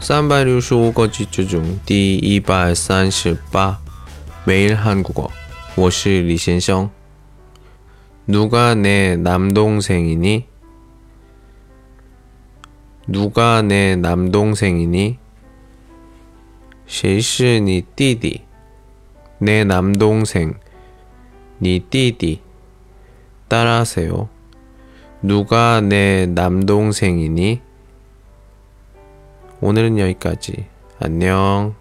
[0.00, 3.78] 三百六十五个句子中第一百三十八
[4.44, 5.30] 매일 한국어
[5.74, 6.90] 我是李先生
[8.26, 10.46] 누가 내 남동생이니?
[13.06, 15.18] 누가 내 남동생이니?
[16.86, 18.46] 谁是你弟弟?
[19.38, 20.54] 내 남동생,
[21.60, 22.40] 니 띠디.
[23.48, 24.28] 따라하세요.
[25.20, 27.60] 누가 내 남동생이니?
[29.61, 30.65] 오늘은 여기까지.
[30.99, 31.75] 안녕.